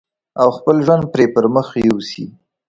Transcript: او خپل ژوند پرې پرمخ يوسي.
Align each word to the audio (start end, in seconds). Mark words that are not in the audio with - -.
او 0.41 0.47
خپل 0.57 0.75
ژوند 0.85 1.03
پرې 1.13 1.25
پرمخ 1.33 1.67
يوسي. 1.87 2.25